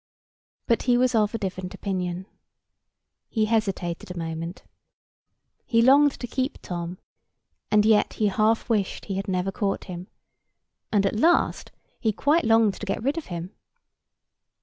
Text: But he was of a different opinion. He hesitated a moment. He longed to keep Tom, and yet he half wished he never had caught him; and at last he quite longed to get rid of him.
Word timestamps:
But 0.65 0.81
he 0.89 0.97
was 0.97 1.13
of 1.13 1.35
a 1.35 1.37
different 1.37 1.75
opinion. 1.75 2.25
He 3.29 3.45
hesitated 3.45 4.09
a 4.09 4.17
moment. 4.17 4.63
He 5.63 5.83
longed 5.83 6.19
to 6.21 6.25
keep 6.25 6.57
Tom, 6.63 6.97
and 7.69 7.85
yet 7.85 8.13
he 8.13 8.25
half 8.29 8.67
wished 8.67 9.05
he 9.05 9.21
never 9.27 9.49
had 9.49 9.53
caught 9.53 9.83
him; 9.83 10.07
and 10.91 11.05
at 11.05 11.19
last 11.19 11.71
he 11.99 12.11
quite 12.11 12.45
longed 12.45 12.79
to 12.79 12.85
get 12.87 13.03
rid 13.03 13.15
of 13.19 13.27
him. 13.27 13.51